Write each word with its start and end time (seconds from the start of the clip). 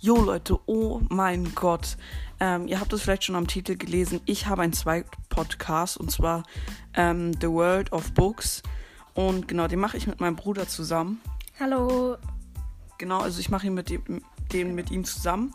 Jo 0.00 0.14
Leute, 0.14 0.60
oh 0.66 1.00
mein 1.08 1.56
Gott. 1.56 1.96
Ähm, 2.38 2.68
ihr 2.68 2.78
habt 2.78 2.92
es 2.92 3.02
vielleicht 3.02 3.24
schon 3.24 3.34
am 3.34 3.48
Titel 3.48 3.74
gelesen. 3.74 4.20
Ich 4.26 4.46
habe 4.46 4.62
einen 4.62 4.72
zweiten 4.72 5.10
Podcast 5.28 5.96
und 5.96 6.12
zwar 6.12 6.44
ähm, 6.94 7.32
The 7.40 7.48
World 7.48 7.90
of 7.92 8.12
Books. 8.12 8.62
Und 9.14 9.48
genau, 9.48 9.66
den 9.66 9.80
mache 9.80 9.96
ich 9.96 10.06
mit 10.06 10.20
meinem 10.20 10.36
Bruder 10.36 10.68
zusammen. 10.68 11.20
Hallo. 11.58 12.16
Genau, 12.98 13.18
also 13.18 13.40
ich 13.40 13.50
mache 13.50 13.66
ihn 13.66 13.74
mit 13.74 13.90
dem, 13.90 14.22
den 14.52 14.76
mit 14.76 14.92
ihm 14.92 15.04
zusammen. 15.04 15.52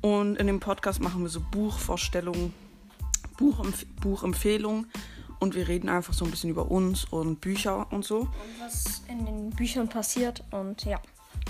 Und 0.00 0.36
in 0.36 0.46
dem 0.46 0.60
Podcast 0.60 1.00
machen 1.00 1.22
wir 1.22 1.28
so 1.28 1.40
Buchvorstellungen, 1.40 2.54
Buchempf 3.38 3.86
Buchempfehlungen. 4.00 4.86
Und 5.40 5.56
wir 5.56 5.66
reden 5.66 5.88
einfach 5.88 6.14
so 6.14 6.24
ein 6.24 6.30
bisschen 6.30 6.50
über 6.50 6.70
uns 6.70 7.06
und 7.06 7.40
Bücher 7.40 7.90
und 7.92 8.04
so. 8.04 8.20
Und 8.20 8.30
was 8.60 9.02
in 9.08 9.26
den 9.26 9.50
Büchern 9.50 9.88
passiert 9.88 10.44
und 10.52 10.84
ja. 10.84 11.00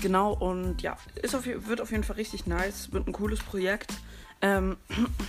Genau, 0.01 0.33
und 0.33 0.81
ja, 0.81 0.97
ist 1.21 1.35
auf, 1.35 1.45
wird 1.45 1.79
auf 1.79 1.91
jeden 1.91 2.03
Fall 2.03 2.15
richtig 2.15 2.47
nice. 2.47 2.91
Wird 2.91 3.07
ein 3.07 3.13
cooles 3.13 3.39
Projekt. 3.41 3.93
Ähm, 4.41 4.77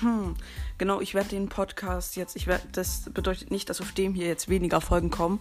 genau, 0.78 1.00
ich 1.00 1.14
werde 1.14 1.28
den 1.28 1.48
Podcast 1.48 2.16
jetzt, 2.16 2.34
ich 2.34 2.46
werde, 2.46 2.64
das 2.72 3.10
bedeutet 3.12 3.50
nicht, 3.50 3.68
dass 3.68 3.82
auf 3.82 3.92
dem 3.92 4.14
hier 4.14 4.26
jetzt 4.26 4.48
weniger 4.48 4.80
Folgen 4.80 5.10
kommen. 5.10 5.40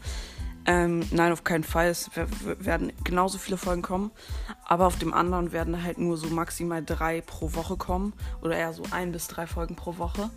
Ähm, 0.65 1.07
nein, 1.11 1.31
auf 1.31 1.43
keinen 1.43 1.63
Fall. 1.63 1.87
Es 1.87 2.11
werden 2.15 2.93
genauso 3.03 3.37
viele 3.37 3.57
Folgen 3.57 3.81
kommen. 3.81 4.11
Aber 4.65 4.85
auf 4.85 4.99
dem 4.99 5.13
anderen 5.13 5.51
werden 5.51 5.81
halt 5.83 5.97
nur 5.97 6.17
so 6.17 6.27
maximal 6.27 6.83
drei 6.83 7.21
pro 7.21 7.53
Woche 7.55 7.77
kommen. 7.77 8.13
Oder 8.41 8.57
eher 8.57 8.73
so 8.73 8.83
ein 8.91 9.11
bis 9.11 9.27
drei 9.27 9.47
Folgen 9.47 9.75
pro 9.75 9.97
Woche. 9.97 10.29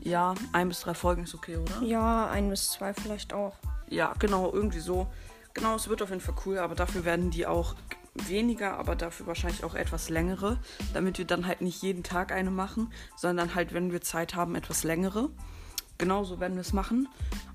Ja, 0.00 0.34
ein 0.52 0.68
bis 0.68 0.80
drei 0.80 0.94
Folgen 0.94 1.24
ist 1.24 1.34
okay, 1.34 1.56
oder? 1.56 1.82
Ja, 1.82 2.28
ein 2.28 2.48
bis 2.48 2.70
zwei 2.70 2.94
vielleicht 2.94 3.34
auch. 3.34 3.56
Ja, 3.88 4.14
genau, 4.18 4.50
irgendwie 4.52 4.80
so. 4.80 5.06
Genau, 5.54 5.76
es 5.76 5.88
wird 5.88 6.00
auf 6.00 6.08
jeden 6.08 6.22
Fall 6.22 6.34
cool, 6.46 6.58
aber 6.58 6.74
dafür 6.74 7.04
werden 7.04 7.30
die 7.30 7.46
auch 7.46 7.74
weniger, 8.14 8.78
aber 8.78 8.96
dafür 8.96 9.26
wahrscheinlich 9.26 9.64
auch 9.64 9.74
etwas 9.74 10.08
längere, 10.08 10.58
damit 10.92 11.18
wir 11.18 11.24
dann 11.24 11.46
halt 11.46 11.60
nicht 11.60 11.82
jeden 11.82 12.02
Tag 12.02 12.32
eine 12.32 12.50
machen, 12.50 12.92
sondern 13.16 13.54
halt, 13.54 13.72
wenn 13.72 13.92
wir 13.92 14.00
Zeit 14.00 14.34
haben, 14.34 14.54
etwas 14.54 14.84
längere. 14.84 15.30
Genauso 15.98 16.40
werden 16.40 16.54
wir 16.54 16.62
es 16.62 16.72
machen. 16.72 17.08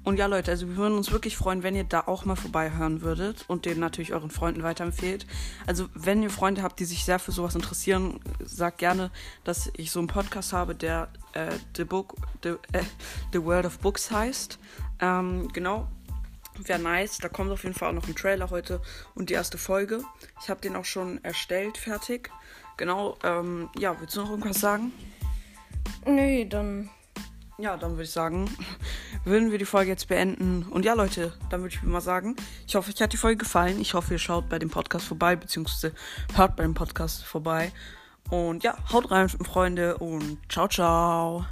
Und 0.03 0.17
ja, 0.17 0.25
Leute, 0.25 0.52
also 0.52 0.69
wir 0.69 0.78
würden 0.78 0.97
uns 0.97 1.11
wirklich 1.11 1.35
freuen, 1.35 1.63
wenn 1.63 1.75
ihr 1.75 1.83
da 1.83 2.02
auch 2.05 2.23
mal 2.23 2.38
vorbei 2.38 2.72
hören 2.72 3.02
würdet 3.02 3.44
und 3.47 3.66
den 3.66 3.80
natürlich 3.80 4.13
euren 4.13 4.30
Freunden 4.30 4.63
weiterempfehlt. 4.63 5.25
Also, 5.66 5.89
wenn 5.94 6.23
ihr 6.23 6.30
Freunde 6.30 6.63
habt, 6.63 6.80
die 6.80 6.85
sich 6.85 7.03
sehr 7.03 7.19
für 7.19 7.33
sowas 7.33 7.55
interessieren, 7.55 8.22
sagt 8.39 8.78
gerne, 8.78 9.11
dass 9.44 9.69
ich 9.75 9.91
so 9.91 10.00
einen 10.00 10.08
Podcast 10.08 10.53
habe, 10.53 10.75
der 10.75 11.09
äh, 11.33 11.52
The 11.75 11.83
Book, 11.83 12.16
The, 12.41 12.52
äh, 12.72 12.83
The 13.33 13.44
World 13.44 13.66
of 13.66 13.80
Books 13.80 14.11
heißt. 14.11 14.59
Ähm, 15.02 15.50
genau, 15.52 15.89
Wäre 16.63 16.80
nice. 16.80 17.17
Da 17.19 17.30
kommt 17.30 17.52
auf 17.52 17.63
jeden 17.63 17.75
Fall 17.75 17.89
auch 17.89 17.94
noch 17.94 18.08
ein 18.08 18.16
Trailer 18.16 18.50
heute 18.50 18.81
und 19.16 19.30
die 19.30 19.33
erste 19.33 19.58
Folge. 19.58 20.02
Ich 20.41 20.50
habe 20.50 20.61
den 20.61 20.75
auch 20.75 20.86
schon 20.86 21.23
erstellt, 21.23 21.77
fertig. 21.77 22.30
Genau, 22.77 23.17
ähm, 23.23 23.69
ja, 23.77 24.00
willst 24.00 24.16
du 24.16 24.22
noch 24.22 24.30
irgendwas 24.30 24.59
sagen? 24.59 24.91
Nee, 26.05 26.45
dann. 26.45 26.89
Ja, 27.59 27.75
dann 27.75 27.94
würde 27.94 28.03
ich 28.03 28.11
sagen, 28.11 28.47
würden 29.23 29.52
wir 29.52 29.58
die 29.58 29.66
Folge 29.66 29.89
jetzt 29.89 30.08
beenden. 30.08 30.63
Und 30.69 30.85
ja, 30.85 30.94
Leute, 30.94 31.33
dann 31.50 31.61
würde 31.61 31.73
ich 31.73 31.81
mal 31.81 32.02
sagen, 32.02 32.35
ich 32.67 32.75
hoffe, 32.75 32.91
euch 32.91 33.02
hat 33.02 33.13
die 33.13 33.17
Folge 33.17 33.38
gefallen. 33.38 33.81
Ich 33.81 33.95
hoffe, 33.95 34.13
ihr 34.13 34.19
schaut 34.19 34.47
bei 34.47 34.59
dem 34.59 34.69
Podcast 34.69 35.08
vorbei, 35.08 35.35
beziehungsweise 35.35 35.95
hört 36.35 36.55
bei 36.55 36.63
dem 36.63 36.75
Podcast 36.75 37.23
vorbei. 37.23 37.72
Und 38.30 38.63
ja, 38.63 38.78
haut 38.91 39.09
rein, 39.09 39.30
Freunde, 39.30 39.97
und 39.97 40.38
ciao, 40.50 40.67
ciao. 40.67 41.45